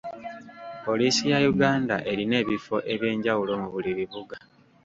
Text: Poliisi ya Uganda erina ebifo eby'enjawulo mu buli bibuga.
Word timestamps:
Poliisi 0.85 1.23
ya 1.31 1.39
Uganda 1.53 1.95
erina 2.11 2.35
ebifo 2.43 2.75
eby'enjawulo 2.93 3.53
mu 3.61 3.67
buli 3.73 3.91
bibuga. 3.97 4.37